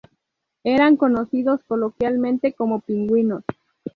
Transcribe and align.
Eran 0.63 0.95
conocidos 0.97 1.61
coloquialmente 1.67 2.53
como 2.53 2.79
"pingüinos". 2.79 3.43